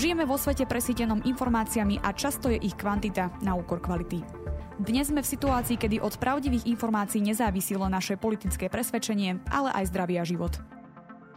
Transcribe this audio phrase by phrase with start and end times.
[0.00, 4.24] Žijeme vo svete presítenom informáciami a často je ich kvantita na úkor kvality.
[4.80, 9.92] Dnes sme v situácii, kedy od pravdivých informácií nezávisí len naše politické presvedčenie, ale aj
[9.92, 10.56] zdravý a život.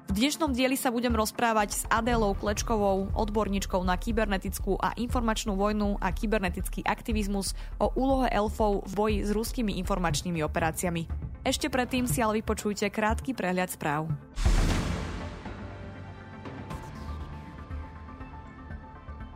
[0.08, 6.00] V dnešnom dieli sa budem rozprávať s Adélou Klečkovou, odborníčkou na kybernetickú a informačnú vojnu
[6.00, 11.12] a kybernetický aktivizmus o úlohe elfov v boji s ruskými informačnými operáciami.
[11.44, 14.08] Ešte predtým si ale vypočujte krátky prehľad správ.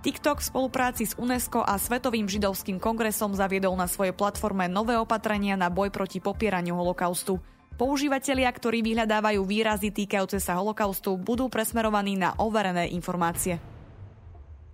[0.07, 5.59] TikTok v spolupráci s UNESCO a Svetovým židovským kongresom zaviedol na svojej platforme nové opatrenia
[5.59, 7.43] na boj proti popieraniu holokaustu.
[7.75, 13.59] Používatelia, ktorí vyhľadávajú výrazy týkajúce sa holokaustu, budú presmerovaní na overené informácie.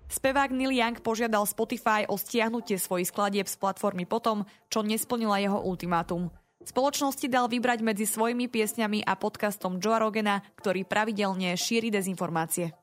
[0.06, 5.58] Spevák Neil Young požiadal Spotify o stiahnutie svojich skladieb z platformy potom, čo nesplnila jeho
[5.66, 6.30] ultimátum.
[6.62, 12.83] Spoločnosti dal vybrať medzi svojimi piesňami a podcastom Joe Rogena, ktorý pravidelne šíri dezinformácie.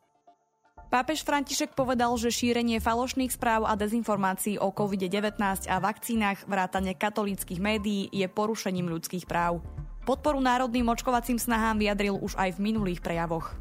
[0.91, 5.39] Pápež František povedal, že šírenie falošných správ a dezinformácií o COVID-19
[5.71, 9.63] a vakcínach vrátane katolíckých médií je porušením ľudských práv.
[10.03, 13.55] Podporu národným očkovacím snahám vyjadril už aj v minulých prejavoch.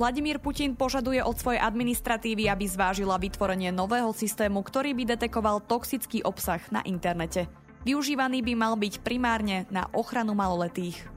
[0.00, 6.24] Vladimír Putin požaduje od svojej administratívy, aby zvážila vytvorenie nového systému, ktorý by detekoval toxický
[6.24, 7.52] obsah na internete.
[7.84, 11.15] Využívaný by mal byť primárne na ochranu maloletých.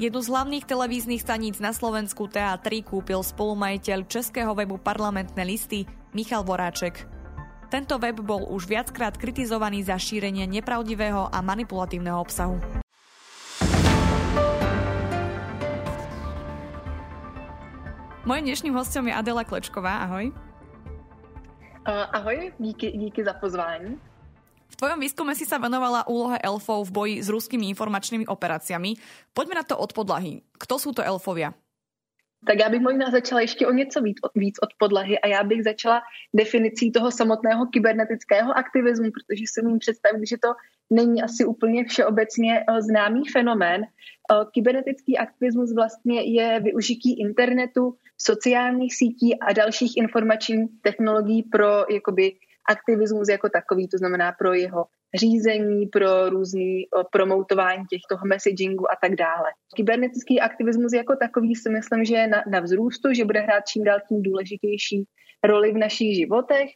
[0.00, 5.84] Jednu z hlavných televíznych staníc na Slovensku TA3 kúpil spolumajiteľ českého webu Parlamentné listy
[6.16, 7.04] Michal Voráček.
[7.68, 12.56] Tento web bol už viackrát kritizovaný za šírenie nepravdivého a manipulatívneho obsahu.
[18.24, 20.08] Mojím dnešným hostem je Adela Klečková.
[20.08, 20.32] Ahoj.
[21.84, 24.00] Uh, ahoj, díky, díky za pozvání.
[24.70, 28.94] V tvojom výskume si sa venovala úlohe elfov v boji s ruskými informačnými operáciami.
[29.34, 30.46] Poďme na to od podlahy.
[30.56, 31.50] Kto sú to elfovia?
[32.46, 35.64] Tak já bych možná začala ještě o něco víc, víc od podlahy a já bych
[35.64, 36.00] začala
[36.34, 40.48] definicí toho samotného kybernetického aktivismu, protože si umím představit, že to
[40.90, 43.82] není asi úplně všeobecně eh, známý fenomén.
[43.84, 52.32] Eh, kybernetický aktivismus vlastně je využití internetu, sociálních sítí a dalších informačních technologií pro jakoby
[52.68, 54.84] aktivismus jako takový, to znamená pro jeho
[55.14, 59.48] řízení, pro různý promoutování těch toho messagingu a tak dále.
[59.76, 63.84] Kybernetický aktivismus jako takový si myslím, že je na, na vzrůstu, že bude hrát čím
[63.84, 65.04] dál tím důležitější
[65.44, 66.68] roli v našich životech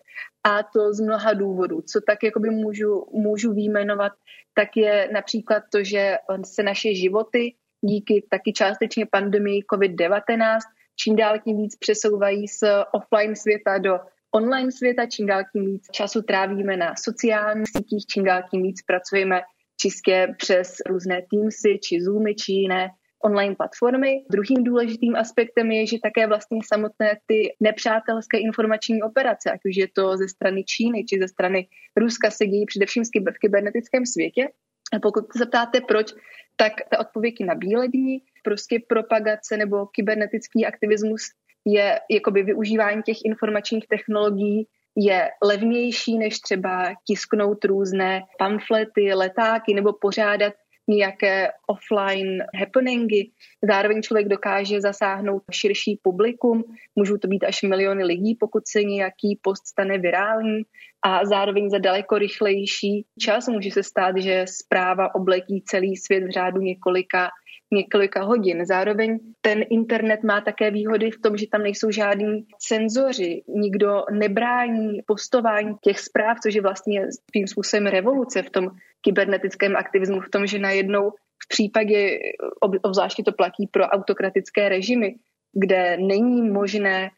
[0.47, 1.83] a to z mnoha důvodů.
[1.93, 4.13] Co tak jakoby můžu, můžu výjmenovat,
[4.55, 10.59] tak je například to, že se naše životy díky taky částečně pandemii COVID-19
[10.97, 12.63] čím dál tím víc přesouvají z
[12.93, 13.99] offline světa do
[14.35, 18.83] online světa, čím dál tím víc času trávíme na sociálních sítích, čím dál tím víc
[18.83, 19.41] pracujeme
[19.81, 22.89] čistě přes různé Teamsy či Zoomy či jiné
[23.25, 24.25] online platformy.
[24.31, 29.89] Druhým důležitým aspektem je, že také vlastně samotné ty nepřátelské informační operace, ať už je
[29.97, 34.49] to ze strany Číny či ze strany Ruska, se dějí především v kybernetickém světě.
[34.93, 36.15] A pokud se ptáte proč,
[36.57, 38.19] tak ta odpověď je na bílé dní.
[38.45, 41.23] Prostě propagace nebo kybernetický aktivismus
[41.67, 44.67] je jakoby využívání těch informačních technologií
[44.97, 50.53] je levnější, než třeba tisknout různé pamflety, letáky nebo pořádat
[50.89, 53.31] nějaké offline happeningy.
[53.69, 56.65] Zároveň člověk dokáže zasáhnout širší publikum,
[56.97, 60.63] můžou to být až miliony lidí, pokud se nějaký post stane virální
[61.07, 66.31] a zároveň za daleko rychlejší čas může se stát, že zpráva obletí celý svět v
[66.31, 67.31] řádu několika
[67.73, 68.67] několika hodin.
[68.67, 75.03] Zároveň ten internet má také výhody v tom, že tam nejsou žádní cenzoři, nikdo nebrání
[75.07, 78.71] postování těch zpráv, což je vlastně tím způsobem revoluce v tom
[79.01, 81.11] kybernetickém aktivismu, v tom, že najednou
[81.45, 82.19] v případě,
[82.83, 85.15] obzvláště to platí pro autokratické režimy,
[85.53, 87.11] kde není možné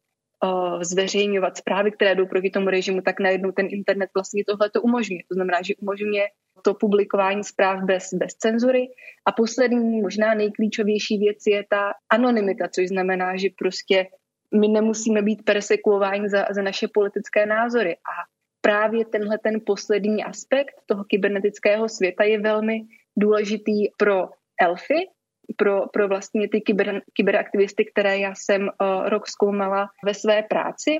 [0.44, 4.82] uh, zveřejňovat zprávy, které jdou proti tomu režimu, tak najednou ten internet vlastně tohle to
[4.82, 5.22] umožňuje.
[5.28, 6.26] To znamená, že umožňuje
[6.62, 8.88] to publikování zpráv bez, bez cenzury.
[9.26, 14.06] A poslední, možná nejklíčovější věc je ta anonymita, což znamená, že prostě
[14.54, 17.96] my nemusíme být persekuováni za, za naše politické názory.
[17.96, 18.14] A
[18.60, 22.80] právě tenhle ten poslední aspekt toho kybernetického světa je velmi
[23.16, 24.28] důležitý pro
[24.60, 25.08] elfy,
[25.56, 30.98] pro, pro vlastně ty kyber, kyberaktivisty, které já jsem uh, rok zkoumala ve své práci.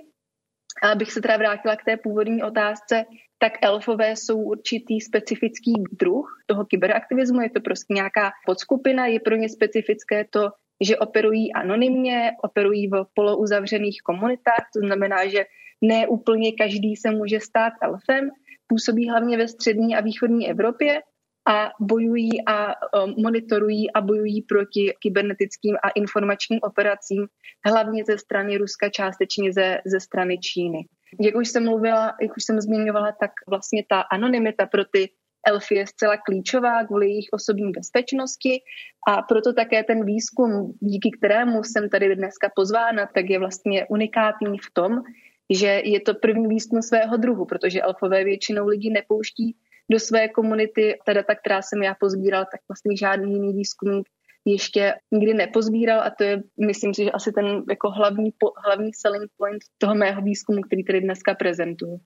[0.83, 3.05] A abych se teda vrátila k té původní otázce,
[3.39, 9.37] tak elfové jsou určitý specifický druh toho kyberaktivismu, je to prostě nějaká podskupina, je pro
[9.37, 10.51] ně specifické to,
[10.81, 15.45] že operují anonymně, operují v polouzavřených komunitách, to znamená, že
[15.83, 18.31] ne úplně každý se může stát elfem,
[18.67, 21.03] působí hlavně ve střední a východní Evropě
[21.49, 22.75] a bojují a
[23.23, 27.27] monitorují a bojují proti kybernetickým a informačním operacím,
[27.67, 30.79] hlavně ze strany Ruska, částečně ze, ze strany Číny.
[31.21, 35.09] Jak už jsem mluvila, jak už jsem zmiňovala, tak vlastně ta anonymita pro ty
[35.47, 38.61] elfy je zcela klíčová kvůli jejich osobní bezpečnosti
[39.09, 44.59] a proto také ten výzkum, díky kterému jsem tady dneska pozvána, tak je vlastně unikátní
[44.59, 45.03] v tom,
[45.51, 49.57] že je to první výzkum svého druhu, protože elfové většinou lidi nepouští
[49.91, 50.99] do své komunity.
[51.07, 54.09] Ta data, která jsem já pozbíral, tak vlastně žádný jiný výzkumník
[54.47, 58.31] ještě nikdy nepozbíral a to je, myslím si, že asi ten jako hlavní,
[58.65, 61.99] hlavní selling point toho mého výzkumu, který tady dneska prezentuju.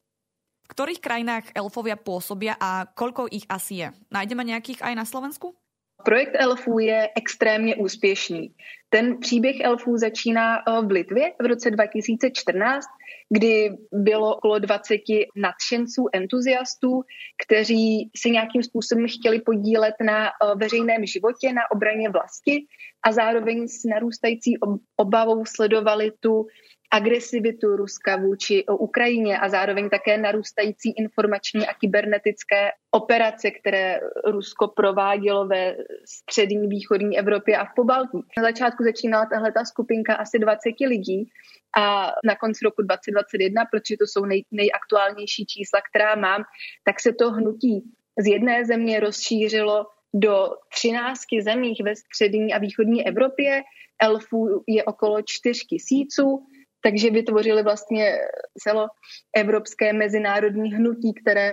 [0.71, 3.89] V ktorých krajinách elfovia pôsobia a koľko ich asi je?
[4.15, 5.59] Nájdeme nejakých aj na Slovensku?
[6.05, 8.55] Projekt elfů je extrémně úspěšný.
[8.89, 12.87] Ten příběh elfů začíná eh, v Litvě v roce 2014,
[13.31, 15.01] kdy bylo okolo 20
[15.37, 17.03] nadšenců, entuziastů,
[17.47, 22.67] kteří se nějakým způsobem chtěli podílet na eh, veřejném životě, na obraně vlasti
[23.07, 24.55] a zároveň s narůstající
[24.97, 26.47] obavou sledovali tu
[26.91, 35.47] agresivitu Ruska vůči Ukrajině a zároveň také narůstající informační a kybernetické operace, které Rusko provádělo
[35.47, 38.19] ve střední východní Evropě a v Pobaltí.
[38.37, 41.31] Na začátku začínala tahle ta skupinka asi 20 lidí
[41.79, 46.43] a na konci roku 2021, protože to jsou nej, nejaktuálnější čísla, která mám,
[46.85, 47.83] tak se to hnutí
[48.19, 53.63] z jedné země rozšířilo do 13 zemích ve střední a východní Evropě.
[54.03, 56.47] Elfů je okolo 4 tisíců
[56.83, 58.19] takže vytvořili vlastně
[58.59, 61.53] celoevropské mezinárodní hnutí, které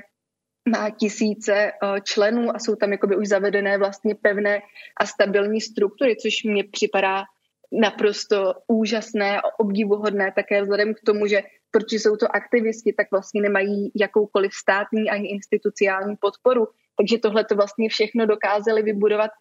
[0.70, 1.72] má tisíce eh,
[2.04, 4.62] členů a jsou tam jakoby už zavedené vlastně pevné
[5.00, 7.24] a stabilní struktury, což mně připadá
[7.72, 13.42] naprosto úžasné a obdivuhodné také vzhledem k tomu, že protože jsou to aktivisti, tak vlastně
[13.42, 16.68] nemají jakoukoliv státní ani instituciální podporu.
[16.98, 19.32] Takže tohle to vlastně všechno dokázali vybudovat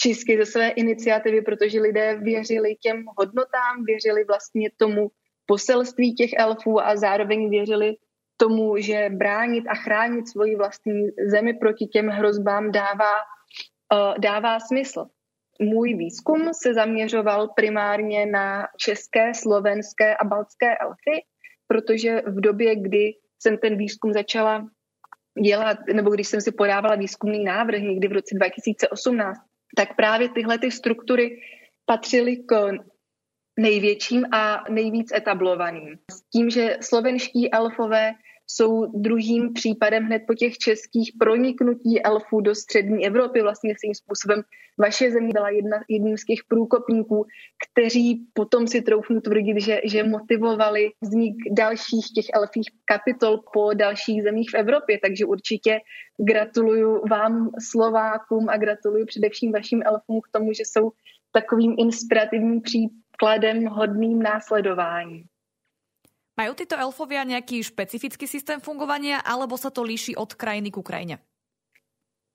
[0.00, 5.10] čistě ze své iniciativy, protože lidé věřili těm hodnotám, věřili vlastně tomu,
[5.46, 7.96] poselství těch elfů a zároveň věřili
[8.36, 13.14] tomu, že bránit a chránit svoji vlastní zemi proti těm hrozbám dává,
[13.92, 15.06] uh, dává smysl.
[15.60, 21.24] Můj výzkum se zaměřoval primárně na české, slovenské a baltské elfy,
[21.66, 24.68] protože v době, kdy jsem ten výzkum začala
[25.44, 29.38] dělat, nebo když jsem si podávala výzkumný návrh někdy v roce 2018,
[29.76, 31.40] tak právě tyhle ty struktury
[31.86, 32.72] patřily k
[33.58, 35.98] největším a nejvíc etablovaným.
[36.10, 38.12] S tím, že slovenští elfové
[38.46, 43.42] jsou druhým případem hned po těch českých proniknutí elfů do střední Evropy.
[43.42, 44.42] Vlastně svým způsobem
[44.78, 47.26] vaše země byla jedna, jedním z těch průkopníků,
[47.64, 54.22] kteří potom si troufnu tvrdit, že, že motivovali vznik dalších těch elfích kapitol po dalších
[54.22, 54.98] zemích v Evropě.
[55.02, 55.80] Takže určitě
[56.18, 60.92] gratuluju vám Slovákům a gratuluju především vašim elfům k tomu, že jsou
[61.32, 62.60] takovým inspirativním
[63.16, 65.24] příkladem hodným následování.
[66.36, 71.16] Majú títo elfovia nejaký špecifický systém fungovania, alebo sa to líši od krajiny k Ukrajine?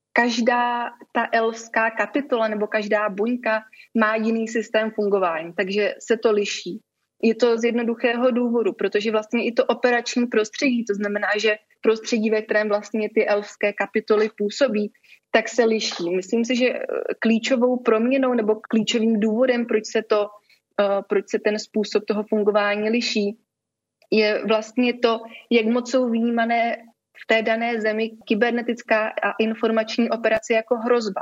[0.09, 3.61] Každá ta elfská kapitola nebo každá buňka
[3.93, 6.81] má jiný systém fungování, takže se to liší.
[7.21, 12.29] Je to z jednoduchého důvodu, protože vlastně i to operační prostředí, to znamená, že prostředí,
[12.29, 14.91] ve kterém vlastně ty elfské kapitoly působí,
[15.31, 16.09] tak se liší.
[16.09, 16.73] Myslím si, že
[17.19, 20.27] klíčovou proměnou nebo klíčovým důvodem, proč se to
[21.09, 23.37] proč se ten způsob toho fungování liší,
[24.11, 25.19] je vlastně to,
[25.49, 26.77] jak moc jsou vnímané
[27.23, 31.21] v té dané zemi kybernetická a informační operace jako hrozba.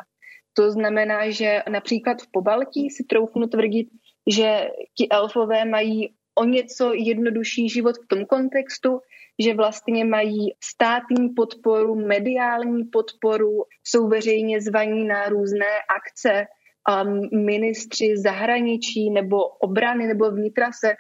[0.54, 3.88] To znamená, že například v Pobaltí si troufnu tvrdit,
[4.28, 9.00] že ti elfové mají o něco jednodušší život v tom kontextu,
[9.40, 16.46] že vlastně mají státní podporu, mediální podporu, jsou veřejně zvaní na různé akce,
[16.88, 20.94] um, ministři zahraničí nebo obrany nebo vnitra se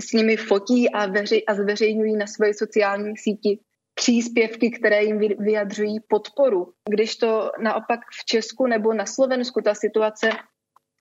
[0.00, 3.58] s nimi fotí a, veři, a zveřejňují na své sociální síti
[3.94, 6.72] příspěvky, které jim vyjadřují podporu.
[6.88, 10.30] Když to naopak v Česku nebo na Slovensku ta situace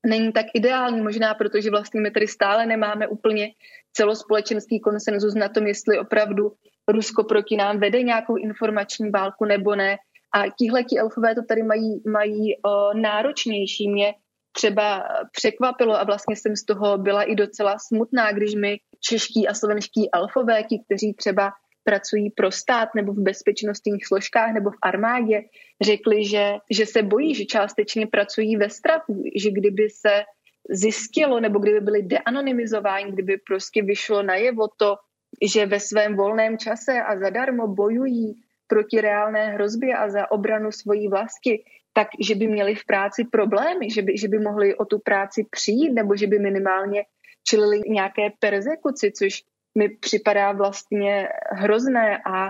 [0.06, 3.48] není tak ideální, možná protože vlastně my tady stále nemáme úplně
[3.94, 6.52] celospolečenský konsenzus na tom, jestli opravdu
[6.88, 9.98] Rusko proti nám vede nějakou informační válku nebo ne,
[10.36, 13.90] a tihleti elfové to tady mají, mají o, náročnější.
[13.90, 14.14] Mě
[14.52, 19.54] třeba překvapilo a vlastně jsem z toho byla i docela smutná, když mi čeští a
[19.54, 21.52] slovenští elfové, ti, kteří třeba
[21.84, 25.42] pracují pro stát nebo v bezpečnostních složkách nebo v armádě,
[25.82, 30.24] řekli, že, že se bojí, že částečně pracují ve strachu, že kdyby se
[30.70, 34.96] zjistilo nebo kdyby byli deanonymizováni, kdyby prostě vyšlo najevo to,
[35.42, 41.08] že ve svém volném čase a zadarmo bojují proti reálné hrozbě a za obranu svojí
[41.08, 45.00] vlasti, tak že by měli v práci problémy, že by, že by mohli o tu
[45.00, 47.04] práci přijít, nebo že by minimálně
[47.48, 49.44] čelili nějaké persekuci, což
[49.78, 52.50] mi připadá vlastně hrozné a,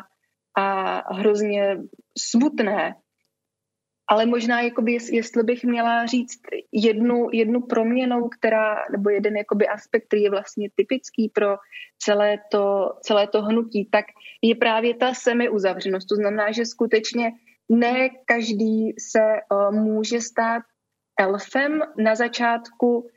[0.58, 0.66] a
[1.14, 1.78] hrozně
[2.18, 2.96] smutné.
[4.08, 10.08] Ale možná, jakoby, jestli bych měla říct jednu, jednu proměnou, která, nebo jeden jakoby aspekt,
[10.08, 11.58] který je vlastně typický pro
[11.98, 14.06] celé to, celé to hnutí, tak
[14.42, 16.08] je právě ta semiuzavřenost.
[16.08, 17.32] To znamená, že skutečně
[17.70, 20.64] ne každý se uh, může stát
[21.20, 21.82] elfem.
[21.98, 23.10] Na začátku,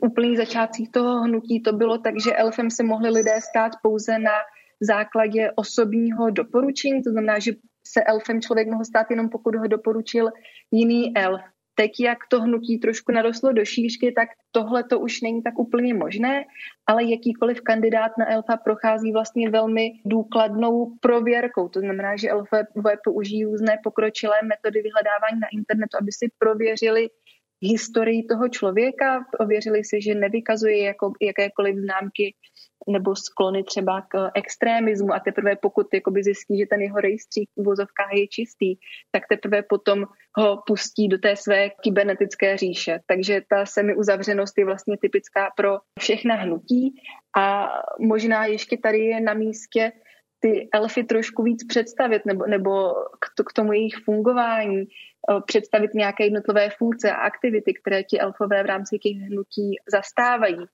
[0.00, 4.18] v úplných začátcích toho hnutí to bylo tak, že elfem se mohli lidé stát pouze
[4.18, 4.32] na
[4.80, 7.52] základě osobního doporučení, to znamená, že
[7.86, 10.30] se elfem člověk mohl stát jenom pokud ho doporučil
[10.70, 11.40] jiný elf.
[11.76, 15.94] Teď, jak to hnutí trošku narostlo do šířky, tak tohle to už není tak úplně
[15.94, 16.44] možné,
[16.86, 21.68] ale jakýkoliv kandidát na elfa prochází vlastně velmi důkladnou prověrkou.
[21.68, 27.08] To znamená, že elfové použijí různé pokročilé metody vyhledávání na internetu, aby si prověřili
[27.62, 32.34] historii toho člověka, ověřili si, že nevykazuje jako, jakékoliv známky
[32.88, 37.64] nebo sklony třeba k extrémismu a teprve pokud jakoby zjistí, že ten jeho rejstřík v
[37.64, 38.76] vozovkách je čistý,
[39.10, 40.04] tak teprve potom
[40.36, 43.00] ho pustí do té své kybernetické říše.
[43.06, 46.94] Takže ta semiuzavřenost je vlastně typická pro všechna hnutí
[47.36, 47.68] a
[48.00, 49.92] možná ještě tady je na místě
[50.44, 55.94] ty elfy trošku víc představit nebo, nebo k, to, k tomu jejich fungování, eh, představit
[55.94, 60.64] nějaké jednotlivé funkce a aktivity, které ti elfové v rámci těch hnutí zastávají.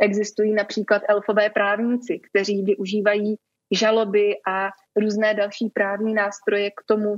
[0.00, 3.36] Existují například elfové právníci, kteří využívají
[3.70, 7.16] žaloby a různé další právní nástroje k tomu,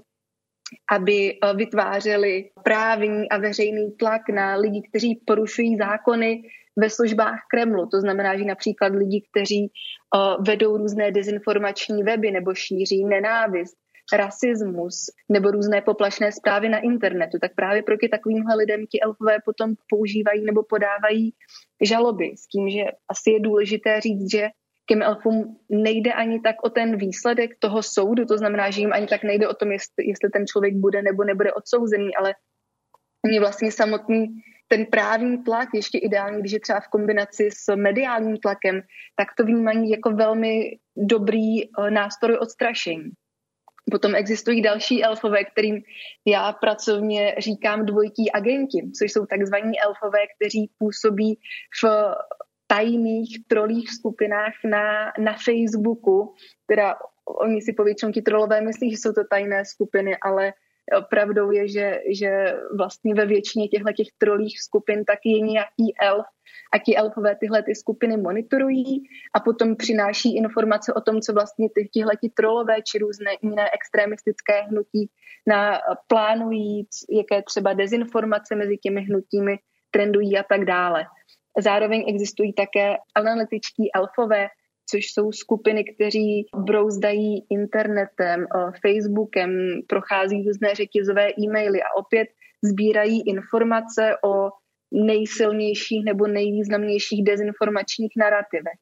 [0.93, 6.43] aby eh, vytvářeli právní a veřejný tlak na lidi, kteří porušují zákony
[6.77, 7.87] ve službách Kremlu.
[7.87, 9.71] To znamená, že například lidi, kteří
[10.17, 13.77] uh, vedou různé dezinformační weby nebo šíří nenávist,
[14.13, 19.75] rasismus nebo různé poplašné zprávy na internetu, tak právě proti takovýmhle lidem ti elfové potom
[19.89, 21.35] používají nebo podávají
[21.83, 24.49] žaloby s tím, že asi je důležité říct, že
[24.89, 29.07] těm elfům nejde ani tak o ten výsledek toho soudu, to znamená, že jim ani
[29.07, 32.35] tak nejde o tom, jestli, jestli ten člověk bude nebo nebude odsouzený, ale
[33.27, 34.27] oni vlastně samotný
[34.69, 38.83] ten právní tlak, ještě ideální, když je třeba v kombinaci s mediálním tlakem,
[39.17, 43.11] tak to vnímají jako velmi dobrý eh, nástroj odstrašení.
[43.91, 45.83] Potom existují další elfové, kterým
[46.27, 51.39] já pracovně říkám dvojití agenti, což jsou takzvaní elfové, kteří působí
[51.83, 52.15] v
[52.67, 56.35] tajných trolích skupinách na, na Facebooku,
[56.67, 60.53] teda oni si povětšinou ti trolové myslí, že jsou to tajné skupiny, ale
[61.11, 66.27] pravdou je, že, že vlastně ve většině těchto těch trolích skupin tak je nějaký elf
[66.75, 69.03] a ti elfové tyhle ty skupiny monitorují
[69.35, 73.71] a potom přináší informace o tom, co vlastně ty, tihle ti trolové či různé jiné
[73.75, 75.11] extremistické hnutí
[75.47, 79.59] na, plánují, jaké třeba dezinformace mezi těmi hnutími
[79.91, 81.05] trendují a tak dále.
[81.59, 84.49] Zároveň existují také analytičtí elfové,
[84.93, 89.51] což jsou skupiny, kteří brouzdají internetem, eh, Facebookem,
[89.87, 92.29] prochází různé řetězové e-maily a opět
[92.65, 94.51] sbírají informace o
[94.93, 98.79] nejsilnějších nebo nejvýznamnějších dezinformačních narrativech.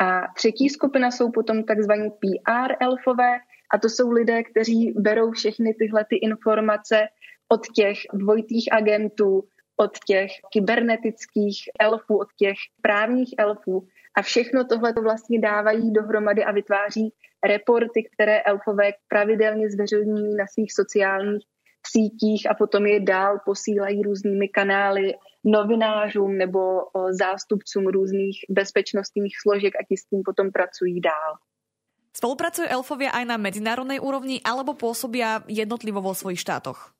[0.00, 3.32] A třetí skupina jsou potom takzvaní PR elfové,
[3.74, 7.06] a to jsou lidé, kteří berou všechny tyhle ty informace
[7.48, 9.42] od těch dvojitých agentů,
[9.76, 13.86] od těch kybernetických elfů, od těch právních elfů
[14.18, 17.12] a všechno tohle to vlastně dávají dohromady a vytváří
[17.44, 21.44] reporty, které elfové pravidelně zveřejňují na svých sociálních
[21.86, 25.14] sítích a potom je dál posílají různými kanály
[25.44, 26.60] novinářům nebo
[27.10, 31.38] zástupcům různých bezpečnostních složek a ti s tím potom pracují dál.
[32.16, 36.95] Spolupracujú elfovia aj na medzinárodnej úrovni alebo pôsobia jednotlivo vo svojich štátoch?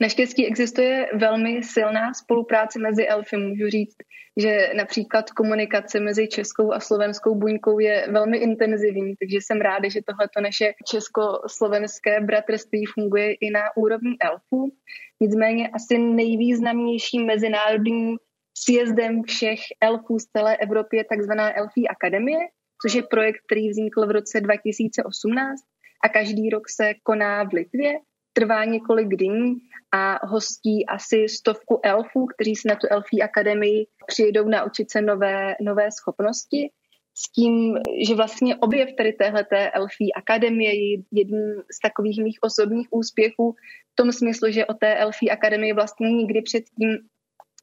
[0.00, 3.36] Naštěstí existuje velmi silná spolupráce mezi elfy.
[3.36, 3.96] Můžu říct,
[4.36, 10.00] že například komunikace mezi českou a slovenskou buňkou je velmi intenzivní, takže jsem ráda, že
[10.06, 14.72] tohleto naše česko-slovenské bratrství funguje i na úrovni elfů.
[15.20, 18.18] Nicméně asi nejvýznamnějším mezinárodním
[18.58, 22.38] sjezdem všech elfů z celé Evropy je takzvaná Elfí akademie,
[22.82, 25.62] což je projekt, který vznikl v roce 2018
[26.04, 27.92] a každý rok se koná v Litvě
[28.34, 29.56] trvá několik dní
[29.92, 35.54] a hostí asi stovku elfů, kteří si na tu Elfí akademii přijedou naučit se nové,
[35.60, 36.70] nové schopnosti.
[37.16, 37.76] S tím,
[38.08, 43.54] že vlastně objev tady téhleté Elfí akademie je jedním z takových mých osobních úspěchů
[43.92, 46.98] v tom smyslu, že o té Elfí akademii vlastně nikdy předtím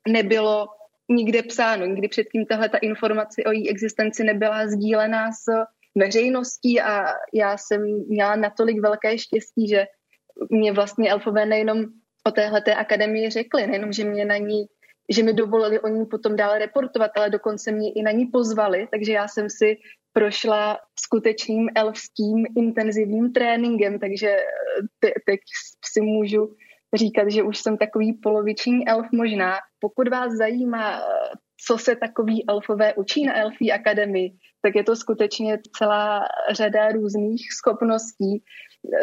[0.08, 0.68] nebylo
[1.10, 5.46] nikde psáno, nikdy předtím tahle ta informace o její existenci nebyla sdílená s
[5.96, 9.86] veřejností a já jsem měla natolik velké štěstí, že
[10.50, 11.86] mě vlastně elfové nejenom
[12.24, 14.66] o téhle akademii řekli, nejenom, že mě na ní
[15.10, 18.88] že mi dovolili o ní potom dále reportovat, ale dokonce mě i na ní pozvali,
[18.92, 19.78] takže já jsem si
[20.14, 24.38] prošla skutečným elfským intenzivním tréninkem, takže
[25.00, 25.40] te- teď
[25.86, 26.56] si můžu
[26.94, 29.56] říkat, že už jsem takový poloviční elf možná.
[29.80, 31.02] Pokud vás zajímá,
[31.66, 37.54] co se takový elfové učí na Elfí akademii, tak je to skutečně celá řada různých
[37.54, 38.44] schopností.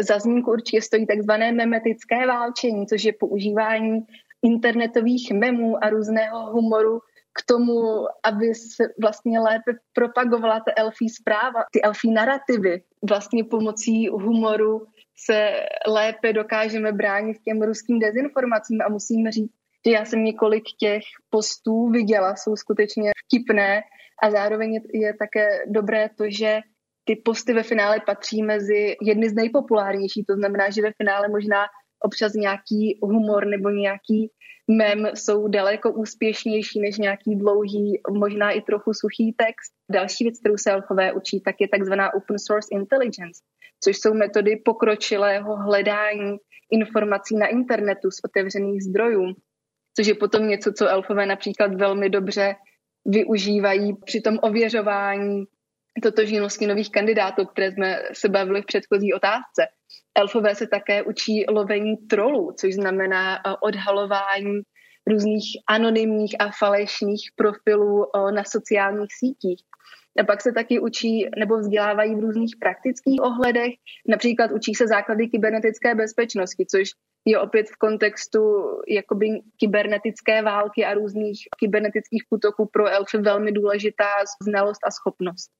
[0.00, 4.00] Za zmínku určitě stojí takzvané memetické válčení, což je používání
[4.42, 7.00] internetových memů a různého humoru
[7.38, 7.80] k tomu,
[8.25, 12.82] aby se vlastně lépe propagovala ta elfí zpráva, ty elfí narrativy.
[13.08, 15.50] Vlastně pomocí humoru se
[15.87, 19.52] lépe dokážeme bránit těm ruským dezinformacím a musím říct,
[19.87, 23.82] že já jsem několik těch postů viděla, jsou skutečně vtipné
[24.23, 26.61] a zároveň je, je také dobré to, že
[27.08, 31.64] ty posty ve finále patří mezi jedny z nejpopulárnějších, to znamená, že ve finále možná
[32.04, 34.30] občas nějaký humor nebo nějaký
[34.70, 39.72] mem jsou daleko úspěšnější než nějaký dlouhý, možná i trochu suchý text.
[39.92, 43.40] Další věc, kterou se elfové učí, tak je takzvaná open source intelligence,
[43.84, 46.36] což jsou metody pokročilého hledání
[46.72, 49.24] informací na internetu z otevřených zdrojů,
[49.96, 52.54] což je potom něco, co elfové například velmi dobře
[53.06, 55.44] využívají při tom ověřování
[56.00, 59.66] totožnosti nových kandidátů, které jsme se bavili v předchozí otázce.
[60.18, 64.60] Elfové se také učí lovení trolů, což znamená eh, odhalování
[65.06, 69.62] různých anonymních a falešných profilů eh, na sociálních sítích.
[70.20, 73.72] A pak se taky učí nebo vzdělávají v různých praktických ohledech.
[74.08, 76.88] Například učí se základy kybernetické bezpečnosti, což
[77.24, 78.40] je opět v kontextu
[78.88, 79.26] jakoby
[79.60, 84.10] kybernetické války a různých kybernetických útoků pro elfy velmi důležitá
[84.42, 85.50] znalost a schopnost.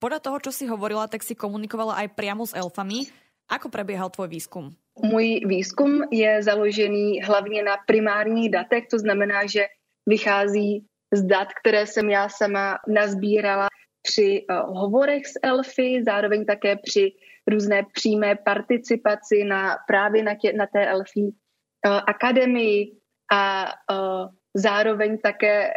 [0.00, 3.04] Podľa toho, čo si hovorila, tak si komunikovala aj priamo s elfami.
[3.52, 4.72] Ako prebiehal tvoj výzkum?
[5.02, 9.66] Můj výzkum je založený hlavně na primárních datech, to znamená, že
[10.06, 13.68] vychází z dat, které jsem já sama nazbírala
[14.02, 17.12] při uh, hovorech s elfy, zároveň také při
[17.46, 22.96] různé přímé participaci na právě na, tě, na té elfí uh, akademii
[23.32, 25.70] a uh, zároveň také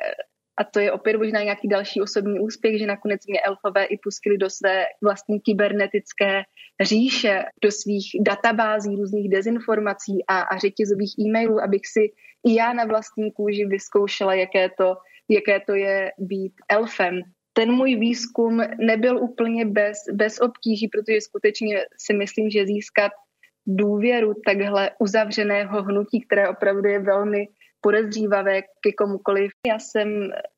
[0.58, 4.38] a to je opět možná nějaký další osobní úspěch, že nakonec mě elfové i pustili
[4.38, 6.44] do své vlastní kybernetické
[6.82, 12.00] říše, do svých databází, různých dezinformací a, a řetězových e-mailů, abych si
[12.48, 14.96] i já na vlastní kůži vyzkoušela, jaké to,
[15.30, 17.22] jaké to je být elfem.
[17.54, 23.12] Ten můj výzkum nebyl úplně bez, bez obtíží, protože skutečně si myslím, že získat
[23.68, 27.48] důvěru takhle uzavřeného hnutí, které opravdu je velmi
[27.84, 29.52] podezřívavé ke komukoliv.
[29.68, 30.08] Já jsem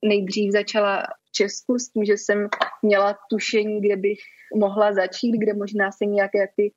[0.05, 2.47] nejdřív začala v Česku s tím, že jsem
[2.81, 4.19] měla tušení, kde bych
[4.55, 6.73] mohla začít, kde možná se nějaké ty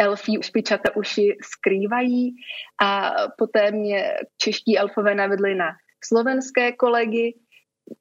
[0.00, 2.34] elfí špičata uši skrývají.
[2.82, 5.68] A poté mě čeští elfové navedli na
[6.04, 7.34] slovenské kolegy,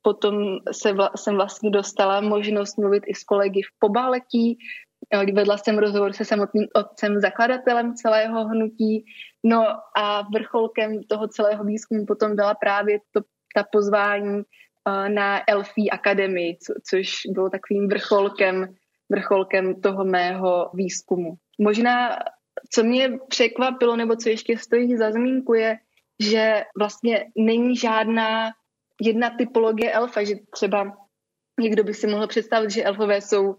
[0.01, 4.57] potom se vla, jsem vlastně dostala možnost mluvit i s kolegy v Pobaletí,
[5.33, 9.05] Vedla jsem rozhovor se samotným otcem, zakladatelem celého hnutí.
[9.43, 9.63] No
[9.97, 13.21] a vrcholkem toho celého výzkumu potom byla právě to,
[13.55, 18.75] ta pozvání uh, na Elfí akademii, co, což bylo takovým vrcholkem,
[19.09, 21.33] vrcholkem toho mého výzkumu.
[21.59, 22.19] Možná,
[22.71, 25.77] co mě překvapilo, nebo co ještě stojí za zmínku, je,
[26.19, 28.49] že vlastně není žádná
[29.01, 30.97] jedna typologie elfa, že třeba
[31.59, 33.55] někdo by si mohl představit, že elfové jsou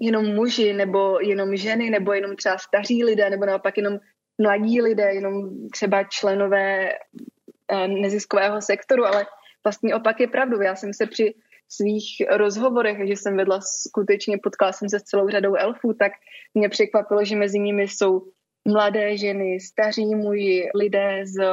[0.00, 3.98] jenom muži, nebo jenom ženy, nebo jenom třeba staří lidé, nebo naopak jenom
[4.40, 9.26] mladí lidé, jenom třeba členové eh, neziskového sektoru, ale
[9.64, 10.60] vlastně opak je pravdou.
[10.60, 11.34] Já jsem se při
[11.68, 16.12] svých rozhovorech, že jsem vedla skutečně, potkala jsem se s celou řadou elfů, tak
[16.54, 18.22] mě překvapilo, že mezi nimi jsou
[18.68, 21.44] mladé ženy, staří muži, lidé z,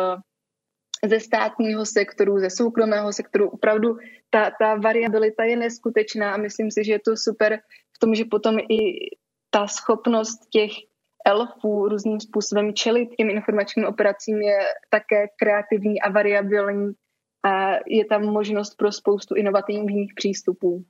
[1.06, 3.50] ze státního sektoru, ze soukromého sektoru.
[3.50, 3.98] Opravdu
[4.30, 7.60] ta, ta variabilita je neskutečná a myslím si, že je to super
[7.96, 9.10] v tom, že potom i
[9.50, 10.72] ta schopnost těch
[11.26, 16.94] elfů různým způsobem čelit těm informačním operacím je také kreativní a variabilní
[17.46, 20.86] a je tam možnost pro spoustu inovativních přístupů.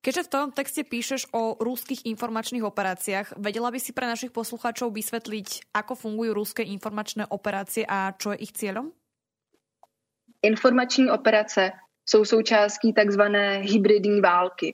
[0.00, 4.96] Keďže v tom texte píšeš o ruských informačných operáciách, vedela by si pre našich posluchačov
[4.96, 8.96] vysvetliť, ako fungujú ruské informačné operácie a čo je ich cieľom?
[10.40, 11.76] Informační operace
[12.08, 14.72] jsou součástí takzvané hybridní války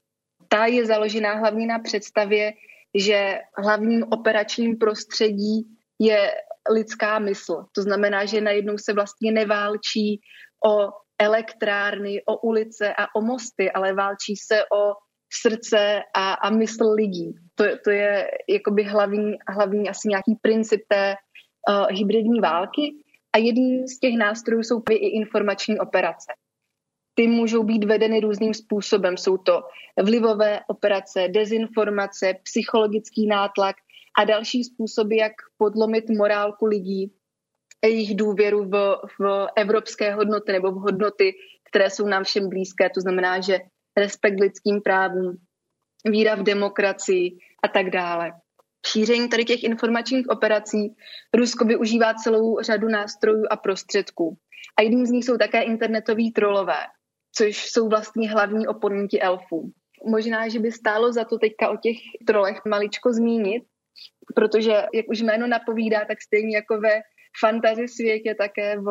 [0.48, 2.52] ta je založená hlavně na představě,
[2.94, 5.66] že hlavním operačním prostředí
[5.98, 6.32] je
[6.70, 7.64] lidská mysl.
[7.74, 10.20] To znamená, že najednou se vlastně neválčí
[10.66, 14.92] o elektrárny, o ulice a o mosty, ale válčí se o
[15.42, 17.34] srdce a, a mysl lidí.
[17.54, 21.14] To, to je jakoby hlavní, hlavní asi nějaký princip té
[21.68, 22.94] uh, hybridní války.
[23.32, 26.32] A jedním z těch nástrojů jsou i informační operace.
[27.18, 29.16] Ty můžou být vedeny různým způsobem.
[29.16, 29.62] Jsou to
[30.02, 33.76] vlivové operace, dezinformace, psychologický nátlak
[34.18, 37.12] a další způsoby, jak podlomit morálku lidí
[37.84, 41.34] a jejich důvěru v, v evropské hodnoty nebo v hodnoty,
[41.70, 42.90] které jsou nám všem blízké.
[42.90, 43.58] To znamená, že
[43.98, 45.36] respekt lidským právům,
[46.04, 48.32] víra v demokracii a tak dále.
[48.86, 50.94] Šíření tady těch informačních operací
[51.34, 54.36] Rusko využívá celou řadu nástrojů a prostředků.
[54.78, 56.78] A jedním z nich jsou také internetoví trolové,
[57.36, 59.72] což jsou vlastně hlavní oponenti elfů.
[60.04, 61.96] Možná, že by stálo za to teďka o těch
[62.26, 63.62] trolech maličko zmínit,
[64.34, 67.00] protože, jak už jméno napovídá, tak stejně jako ve
[67.40, 68.88] fantasy světě, také v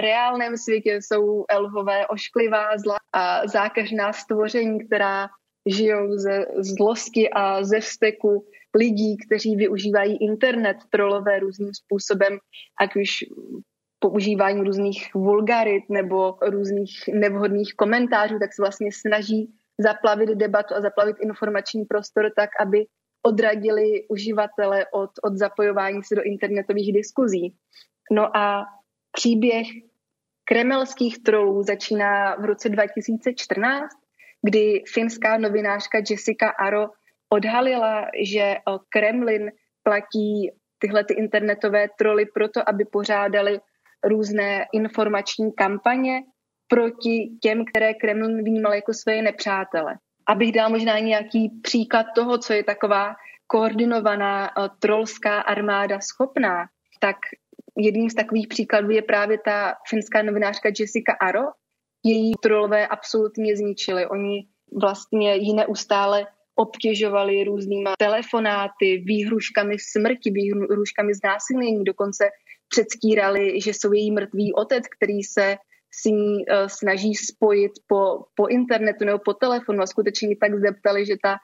[0.00, 5.28] reálném světě jsou elfové ošklivá zla a zákeřná stvoření, která
[5.66, 12.38] žijou ze zlosti a ze vzteku lidí, kteří využívají internet trolové různým způsobem,
[12.80, 13.08] ať už
[13.98, 21.16] používání různých vulgarit nebo různých nevhodných komentářů, tak se vlastně snaží zaplavit debatu a zaplavit
[21.20, 22.86] informační prostor tak, aby
[23.26, 27.54] odradili uživatele od, od zapojování se do internetových diskuzí.
[28.10, 28.64] No a
[29.12, 29.66] příběh
[30.44, 33.90] kremelských trolů začíná v roce 2014,
[34.42, 36.86] kdy finská novinářka Jessica Aro
[37.28, 38.56] odhalila, že
[38.88, 39.50] Kremlin
[39.82, 43.60] platí tyhle ty internetové troly proto, aby pořádali
[44.04, 46.22] různé informační kampaně
[46.68, 49.94] proti těm, které Kremlin vnímal jako své nepřátele.
[50.28, 53.14] Abych dal možná nějaký příklad toho, co je taková
[53.46, 56.66] koordinovaná trolská armáda schopná,
[57.00, 57.16] tak
[57.78, 61.42] jedním z takových příkladů je právě ta finská novinářka Jessica Aro.
[62.04, 64.06] Její trolové absolutně zničili.
[64.06, 64.46] Oni
[64.80, 72.24] vlastně ji neustále obtěžovali různýma telefonáty, výhruškami smrti, výhruškami znásilnění, dokonce
[72.68, 75.56] předstírali, že jsou její mrtvý otec, který se
[76.00, 81.06] s ní uh, snaží spojit po, po internetu nebo po telefonu a skutečně tak zeptali,
[81.06, 81.36] že ta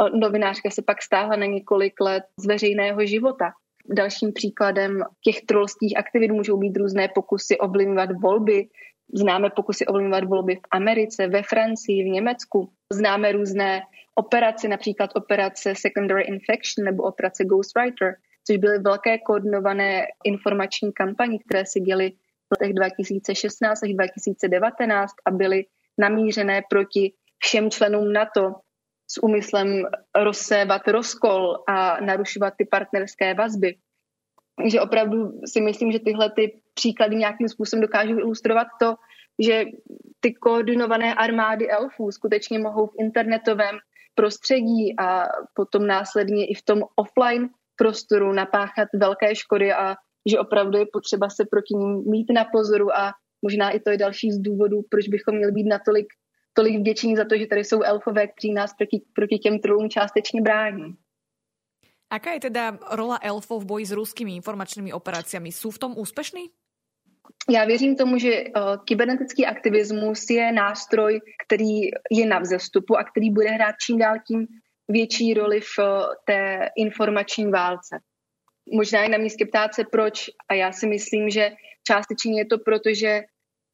[0.00, 3.52] uh, novinářka se pak stáhla na několik let z veřejného života.
[3.88, 8.68] Dalším příkladem těch trolských aktivit můžou být různé pokusy ovlivňovat volby.
[9.14, 12.72] Známe pokusy ovlivňovat volby v Americe, ve Francii, v Německu.
[12.92, 13.82] Známe různé
[14.14, 18.14] operace, například operace Secondary Infection nebo operace Ghostwriter,
[18.46, 25.30] což byly velké koordinované informační kampaně, které se děly v letech 2016 až 2019 a
[25.30, 25.64] byly
[25.98, 28.52] namířené proti všem členům NATO
[29.10, 29.82] s úmyslem
[30.16, 33.76] rozsévat rozkol a narušovat ty partnerské vazby.
[34.56, 38.94] Takže opravdu si myslím, že tyhle ty příklady nějakým způsobem dokážou ilustrovat to,
[39.38, 39.64] že
[40.20, 43.78] ty koordinované armády elfů skutečně mohou v internetovém
[44.14, 49.94] prostředí a potom následně i v tom offline prostoru napáchat velké škody a
[50.30, 53.98] že opravdu je potřeba se proti ním mít na pozoru a možná i to je
[53.98, 56.06] další z důvodů, proč bychom měli být natolik
[56.54, 60.42] tolik vděční za to, že tady jsou elfové, kteří nás proti, proti těm trolům částečně
[60.42, 60.94] brání.
[62.10, 65.52] Aká je teda rola elfov v boji s ruskými informačními operáciami?
[65.52, 66.40] Jsou v tom úspěšní?
[67.50, 73.30] Já věřím tomu, že uh, kybernetický aktivismus je nástroj, který je na vzestupu a který
[73.30, 74.46] bude hrát čím dál tím
[74.88, 75.84] větší roli v uh,
[76.26, 77.98] té informační válce.
[78.72, 81.52] Možná je na místě ptát se proč a já si myslím, že
[81.86, 83.22] částečně je to proto, že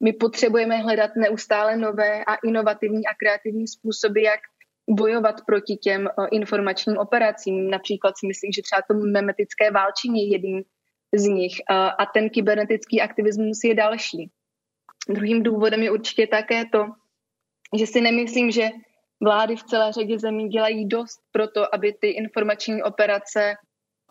[0.03, 4.39] my potřebujeme hledat neustále nové a inovativní a kreativní způsoby, jak
[4.89, 7.69] bojovat proti těm uh, informačním operacím.
[7.69, 10.63] Například si myslím, že třeba to memetické válčení je jedním
[11.15, 14.31] z nich a ten kybernetický aktivismus je další.
[15.09, 16.85] Druhým důvodem je určitě také to,
[17.79, 18.69] že si nemyslím, že
[19.23, 23.53] vlády v celé řadě zemí dělají dost pro to, aby ty informační operace,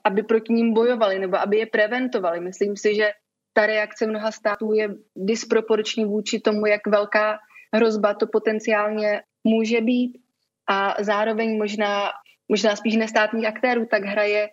[0.05, 2.41] aby proti ním bojovali nebo aby je preventovali.
[2.41, 3.11] Myslím si, že
[3.53, 7.39] ta reakce mnoha států je disproporční vůči tomu, jak velká
[7.75, 10.19] hrozba to potenciálně může být
[10.69, 12.11] a zároveň možná,
[12.49, 14.49] možná spíš nestátních aktérů tak hraje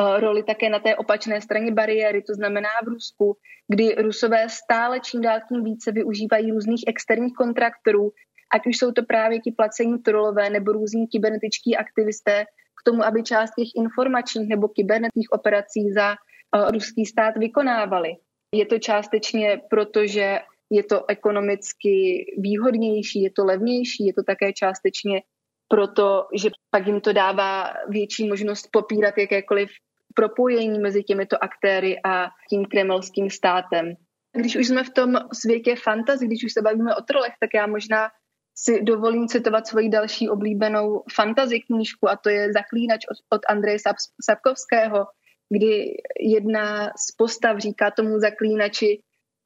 [0.00, 3.36] Eh, roli také na té opačné straně bariéry, to znamená v Rusku,
[3.68, 8.12] kdy Rusové stále čím dál tím více využívají různých externích kontraktorů,
[8.54, 12.44] ať už jsou to právě ti placení trolové nebo různí kybernetičtí aktivisté,
[12.80, 18.16] k tomu, aby část těch informačních nebo kybernetických operací za uh, ruský stát vykonávali.
[18.54, 24.52] Je to částečně proto, že je to ekonomicky výhodnější, je to levnější, je to také
[24.52, 25.22] částečně
[25.68, 29.70] proto, že pak jim to dává větší možnost popírat jakékoliv
[30.14, 33.94] propojení mezi těmito aktéry a tím kremelským státem.
[34.36, 37.66] Když už jsme v tom světě fantazy, když už se bavíme o trolech, tak já
[37.66, 38.08] možná
[38.54, 43.78] si dovolím citovat svoji další oblíbenou fantasy knížku a to je Zaklínač od, od Andreje
[44.24, 45.06] Sapkovského,
[45.50, 49.02] kdy jedna z postav říká tomu zaklínači,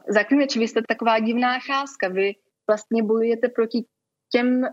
[0.08, 2.32] zaklínači, vy jste taková divná cházka, vy
[2.66, 3.84] vlastně bojujete proti
[4.32, 4.66] těm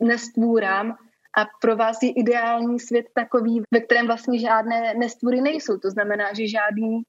[0.00, 0.90] nestvůrám
[1.38, 5.78] a pro vás je ideální svět takový, ve kterém vlastně žádné nestvůry nejsou.
[5.78, 7.02] To znamená, že žádní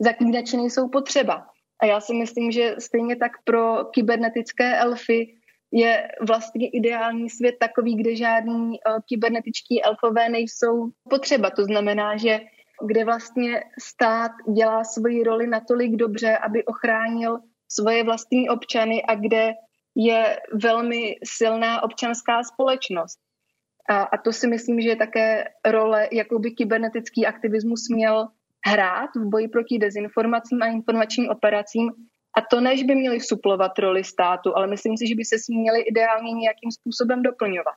[0.00, 1.46] zaklínači nejsou potřeba.
[1.82, 5.37] A já si myslím, že stejně tak pro kybernetické elfy
[5.72, 11.50] je vlastně ideální svět takový, kde žádní uh, kybernetičtí elfové nejsou potřeba.
[11.50, 12.40] To znamená, že
[12.86, 19.52] kde vlastně stát dělá svoji roli natolik dobře, aby ochránil svoje vlastní občany a kde
[19.94, 23.18] je velmi silná občanská společnost.
[23.88, 28.28] A, a to si myslím, že je také role, jakou by kybernetický aktivismus měl
[28.66, 31.90] hrát v boji proti dezinformacím a informačním operacím.
[32.36, 35.48] A to než by měli suplovat roli státu, ale myslím si, že by se s
[35.48, 37.74] ní měli ideálně nějakým způsobem doplňovat.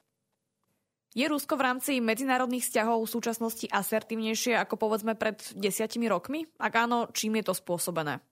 [1.15, 6.47] Je Rusko v rámci medzinárodných vzťahov v súčasnosti asertívnejšie ako povedzme pred desiatimi rokmi?
[6.55, 8.23] Ak áno, čím je to spôsobené?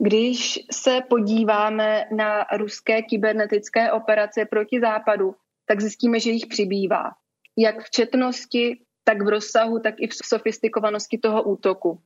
[0.00, 5.36] Když se podíváme na ruské kybernetické operace proti západu,
[5.68, 7.12] tak zjistíme, že jich přibývá.
[7.56, 8.64] Jak v četnosti,
[9.04, 12.00] tak v rozsahu, tak i v sofistikovanosti toho útoku.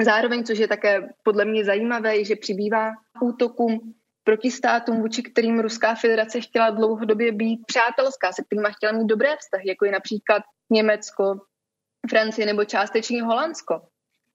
[0.00, 2.90] Zároveň, což je také podle mě zajímavé, že přibývá
[3.22, 9.06] útokům proti státům, vůči kterým Ruská federace chtěla dlouhodobě být přátelská, se kterými chtěla mít
[9.06, 11.40] dobré vztahy, jako je například Německo,
[12.10, 13.80] Francie nebo částečně Holandsko.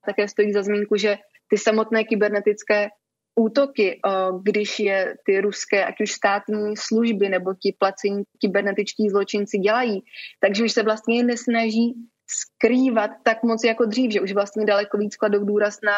[0.05, 2.89] Také stojí za zmínku, že ty samotné kybernetické
[3.35, 3.99] útoky,
[4.43, 10.03] když je ty ruské, ať už státní služby nebo ti placení kybernetičtí zločinci dělají,
[10.39, 11.93] takže už se vlastně nesnaží
[12.39, 15.93] skrývat tak moc jako dřív, že už vlastně daleko víc kladou důraz na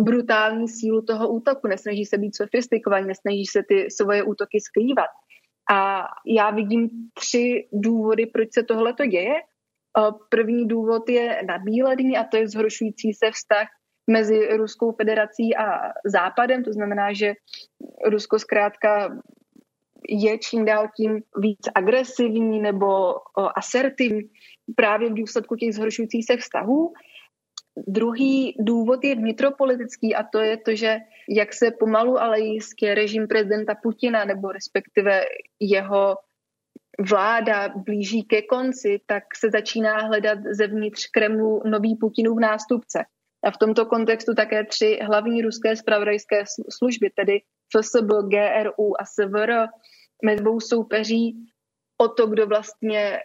[0.00, 5.10] brutální sílu toho útoku, nesnaží se být sofistikovaní, nesnaží se ty svoje útoky skrývat.
[5.70, 9.34] A já vidím tři důvody, proč se tohle to děje.
[10.28, 13.66] První důvod je nabílený a to je zhoršující se vztah
[14.10, 17.32] mezi Ruskou federací a Západem, to znamená, že
[18.04, 19.18] Rusko zkrátka
[20.08, 23.14] je čím dál tím víc agresivní nebo
[23.56, 24.30] asertivní
[24.76, 26.92] právě v důsledku těch zhoršujících se vztahů.
[27.86, 33.28] Druhý důvod je vnitropolitický a to je to, že jak se pomalu, ale jistě režim
[33.28, 35.24] prezidenta Putina nebo respektive
[35.60, 36.16] jeho
[37.10, 43.04] vláda blíží ke konci, tak se začíná hledat zevnitř Kremlu nový Putinův nástupce.
[43.44, 47.40] A v tomto kontextu také tři hlavní ruské spravodajské služby, tedy
[47.76, 49.52] FSB, GRU a SVR,
[50.24, 51.36] mezi dvou soupeří
[52.00, 53.18] o to, kdo vlastně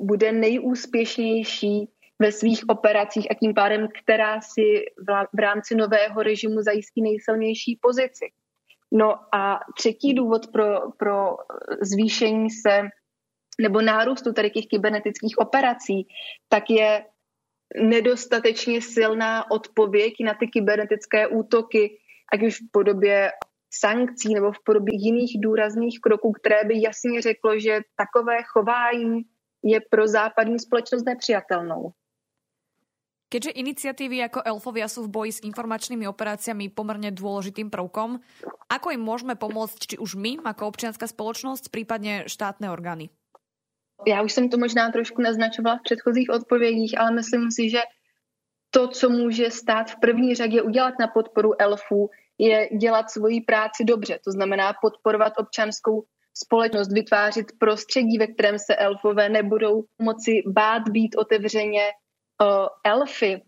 [0.00, 4.84] bude nejúspěšnější ve svých operacích a tím pádem, která si
[5.32, 8.32] v rámci nového režimu zajistí nejsilnější pozici.
[8.92, 11.36] No a třetí důvod pro, pro
[11.80, 12.82] zvýšení se
[13.60, 16.06] nebo nárůstu tady těch kybernetických operací,
[16.48, 17.04] tak je
[17.80, 21.98] nedostatečně silná odpověď na ty kybernetické útoky,
[22.32, 23.30] ať už v podobě
[23.72, 29.22] sankcí nebo v podobě jiných důrazných kroků, které by jasně řeklo, že takové chování
[29.64, 31.92] je pro západní společnost nepřijatelnou.
[33.32, 38.20] Keďže iniciatívy ako Elfovia sú v boji s informačnými operáciami pomerne dôležitým prvkom,
[38.68, 43.08] ako im môžeme pomôcť či už my ako občianská spoločnosť, prípadne štátne orgány?
[44.06, 47.80] Já už jsem to možná trošku naznačovala v předchozích odpovědích, ale myslím si, že
[48.70, 53.84] to, co může stát v první řadě udělat na podporu elfů, je dělat svoji práci
[53.84, 54.18] dobře.
[54.24, 61.16] To znamená podporovat občanskou společnost, vytvářet prostředí, ve kterém se elfové nebudou moci bát být
[61.16, 61.82] otevřeně
[62.42, 63.42] uh, elfy.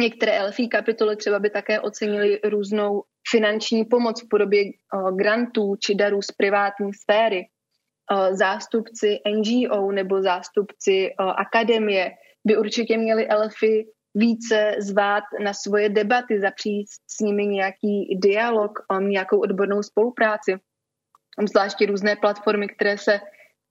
[0.00, 5.94] Některé elfí kapitoly třeba by také ocenili různou finanční pomoc v podobě uh, grantů či
[5.94, 7.46] darů z privátní sféry.
[8.12, 12.10] Eh, zástupci NGO nebo zástupci eh, akademie
[12.46, 19.04] by určitě měli elfy více zvát na svoje debaty, zapřít s nimi nějaký dialog, eh,
[19.04, 20.56] nějakou odbornou spolupráci.
[21.48, 23.20] Zvláště různé platformy, které se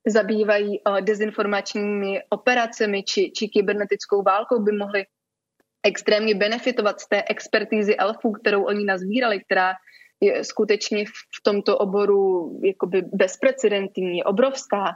[0.08, 5.06] zabývají dezinformačními operacemi či, či kybernetickou válkou, by mohly
[5.84, 9.74] extrémně benefitovat z té expertízy elfů, kterou oni nazbírali, která
[10.24, 14.96] je skutečně v tomto oboru jakoby bezprecedentní, obrovská.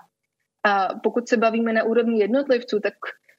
[0.63, 2.93] A pokud se bavíme na úrovni jednotlivců, tak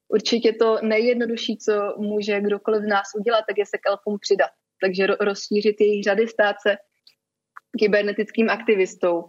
[0.09, 4.51] určitě to nejjednodušší, co může kdokoliv z nás udělat, tak je se k elfům přidat.
[4.81, 6.77] Takže rozšířit jejich řady, stát se
[7.79, 9.25] kybernetickým aktivistou.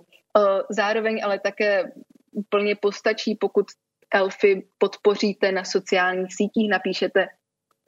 [0.70, 1.92] Zároveň ale také
[2.32, 3.66] úplně postačí, pokud
[4.14, 7.28] elfy podpoříte na sociálních sítích, napíšete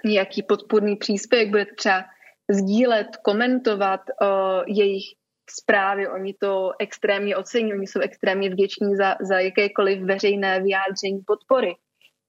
[0.05, 2.03] nějaký podpůrný příspěvek, budete třeba
[2.49, 4.27] sdílet, komentovat uh,
[4.67, 5.03] jejich
[5.49, 11.75] zprávy, oni to extrémně ocení, oni jsou extrémně vděční za, za jakékoliv veřejné vyjádření podpory.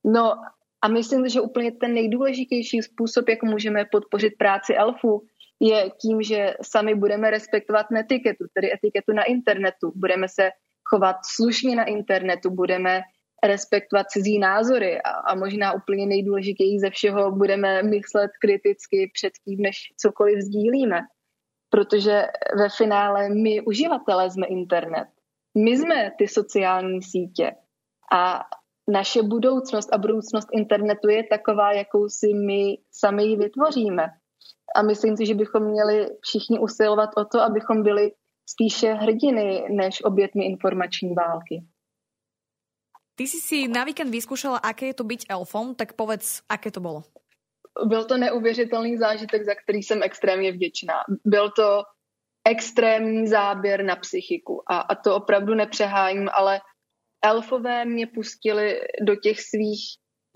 [0.04, 0.34] No
[0.82, 5.22] a myslím, že úplně ten nejdůležitější způsob, jak můžeme podpořit práci elfů,
[5.60, 9.92] je tím, že sami budeme respektovat etiketu, tedy etiketu na internetu.
[9.94, 10.50] Budeme se
[10.84, 13.00] chovat slušně na internetu, budeme
[13.46, 19.62] respektovat cizí názory a, a možná úplně nejdůležitější ze všeho budeme myslet kriticky před tím,
[19.62, 21.00] než cokoliv sdílíme.
[21.70, 22.26] Protože
[22.58, 25.08] ve finále my uživatelé jsme internet.
[25.58, 27.52] My jsme ty sociální sítě
[28.12, 28.40] a
[28.88, 34.02] naše budoucnost a budoucnost internetu je taková, jakou si my sami ji vytvoříme.
[34.76, 38.12] A myslím si, že bychom měli všichni usilovat o to, abychom byli
[38.46, 41.64] spíše hrdiny než obětmi informační války.
[43.14, 46.80] Ty si si na víkend vyskúšala, aké je to být elfom, tak povedz, aké to
[46.80, 47.02] bylo.
[47.84, 50.94] Byl to neuvěřitelný zážitek, za který jsem extrémně vděčná.
[51.24, 51.82] Byl to
[52.44, 56.60] extrémní záběr na psychiku a, a to opravdu nepřehájím, ale
[57.24, 59.80] elfové mě pustili do těch svých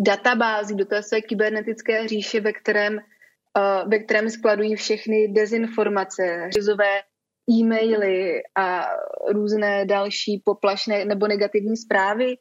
[0.00, 7.02] databází, do té své kybernetické říše, ve kterém, uh, ve kterém skladují všechny dezinformace, řizové
[7.50, 8.86] e-maily a
[9.28, 12.36] různé další poplašné nebo negativní zprávy.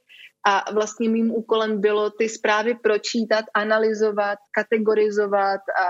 [0.48, 5.86] A vlastně mým úkolem bylo ty zprávy pročítat, analyzovat, kategorizovat a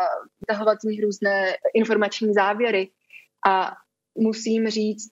[0.48, 2.91] tahovat z nich různé informační závěry.
[3.48, 3.72] A
[4.18, 5.12] musím říct,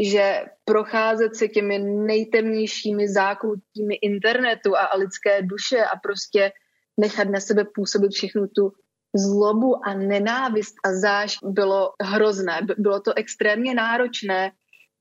[0.00, 6.52] že procházet se těmi nejtemnějšími zákoutími internetu a lidské duše a prostě
[7.00, 8.72] nechat na sebe působit všechnu tu
[9.16, 12.60] zlobu a nenávist a záž bylo hrozné.
[12.78, 14.52] Bylo to extrémně náročné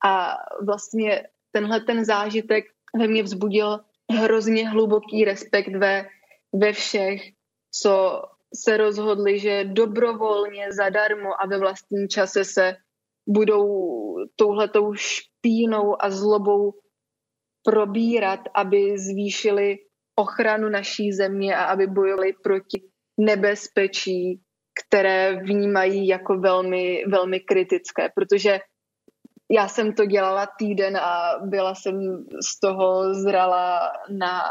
[0.06, 2.66] a vlastně tenhle ten zážitek
[2.98, 3.80] ve mně vzbudil
[4.12, 6.06] hrozně hluboký respekt ve,
[6.54, 7.22] ve všech,
[7.72, 8.22] co
[8.56, 12.76] se rozhodli, že dobrovolně, zadarmo a ve vlastním čase se
[13.28, 13.66] budou
[14.36, 16.74] touhletou špínou a zlobou
[17.64, 19.78] probírat, aby zvýšili
[20.16, 22.84] ochranu naší země a aby bojovali proti
[23.18, 24.42] nebezpečí,
[24.86, 28.60] které vnímají jako velmi, velmi kritické, protože
[29.52, 34.42] já jsem to dělala týden a byla jsem z toho zrala na,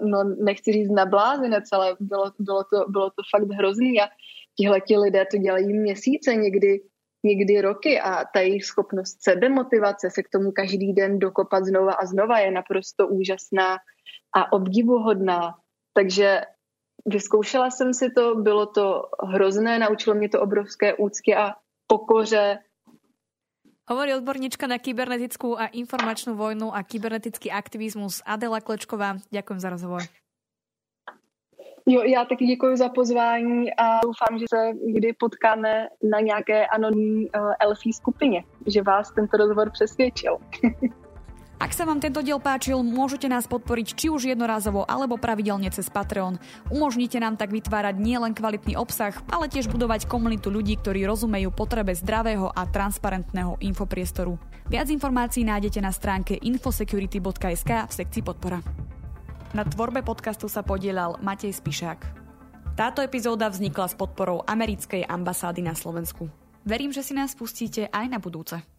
[0.00, 4.08] no nechci říct na blázinec, ale bylo, bylo, to, bylo to fakt hrozný a
[4.56, 6.80] tihleti lidé to dělají měsíce, někdy,
[7.24, 12.06] někdy roky a ta jejich schopnost sebemotivace se k tomu každý den dokopat znova a
[12.06, 13.76] znova je naprosto úžasná
[14.36, 15.54] a obdivuhodná.
[15.94, 16.40] Takže
[17.06, 21.54] vyzkoušela jsem si to, bylo to hrozné, naučilo mě to obrovské úcty a
[21.86, 22.58] pokoře.
[23.88, 29.16] Hovorí odborníčka na kybernetickú a informačnú vojnu a kybernetický aktivismus Adela Klečková.
[29.32, 30.02] Ďakujem za rozhovor.
[31.88, 37.30] Jo, já taky děkuji za pozvání a doufám, že se kdy potkáme na nějaké anonimní
[37.30, 40.36] uh, elfí skupině, že vás tento rozhovor přesvědčil.
[41.58, 45.90] Ak sa vám tento diel páčil, môžete nás podporiť či už jednorázovo alebo pravidelne cez
[45.90, 46.38] Patreon.
[46.70, 51.90] Umožníte nám tak vytvárať nielen kvalitný obsah, ale tiež budovať komunitu ľudí, ktorí rozumejú potrebe
[51.98, 54.38] zdravého a transparentného infopriestoru.
[54.70, 58.62] Viac informácií nájdete na stránke infosecurity.sk v sekcii podpora.
[59.50, 62.00] Na tvorbe podcastu sa podielal Matej Spišák.
[62.78, 66.30] Táto epizóda vznikla s podporou americkej ambasády na Slovensku.
[66.62, 68.77] Verím, že si nás pustíte aj na budúce.